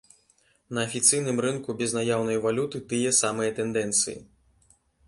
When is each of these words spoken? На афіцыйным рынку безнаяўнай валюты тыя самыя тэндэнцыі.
На 0.77 0.85
афіцыйным 0.87 1.37
рынку 1.47 1.75
безнаяўнай 1.83 2.41
валюты 2.49 2.77
тыя 2.95 3.17
самыя 3.23 3.57
тэндэнцыі. 3.63 4.21